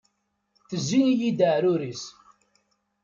[0.69, 2.03] Tezzi-iyi-d aɛrur-is.